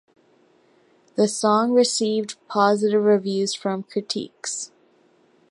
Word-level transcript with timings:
The 1.13 1.27
song 1.27 1.73
received 1.73 2.35
positive 2.47 3.03
reviews 3.03 3.53
from 3.53 3.83
critics. 3.83 4.71